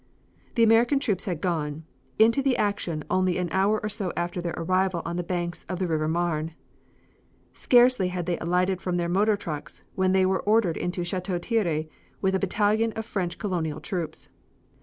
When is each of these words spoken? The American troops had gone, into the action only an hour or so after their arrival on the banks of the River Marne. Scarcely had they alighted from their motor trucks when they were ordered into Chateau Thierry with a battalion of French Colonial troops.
The 0.55 0.63
American 0.63 0.97
troops 0.97 1.25
had 1.25 1.41
gone, 1.41 1.83
into 2.17 2.41
the 2.41 2.57
action 2.57 3.03
only 3.07 3.37
an 3.37 3.49
hour 3.51 3.79
or 3.83 3.87
so 3.89 4.11
after 4.17 4.41
their 4.41 4.55
arrival 4.57 5.03
on 5.05 5.15
the 5.15 5.21
banks 5.21 5.63
of 5.65 5.77
the 5.77 5.85
River 5.85 6.07
Marne. 6.07 6.55
Scarcely 7.53 8.07
had 8.07 8.25
they 8.25 8.39
alighted 8.39 8.81
from 8.81 8.97
their 8.97 9.07
motor 9.07 9.37
trucks 9.37 9.83
when 9.93 10.11
they 10.11 10.25
were 10.25 10.41
ordered 10.41 10.75
into 10.75 11.03
Chateau 11.03 11.37
Thierry 11.37 11.87
with 12.19 12.33
a 12.33 12.39
battalion 12.39 12.93
of 12.93 13.05
French 13.05 13.37
Colonial 13.37 13.79
troops. 13.79 14.31